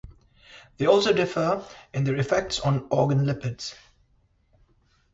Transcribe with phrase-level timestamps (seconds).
[0.77, 1.63] They also differ
[1.93, 3.75] in their effects on organ lipids.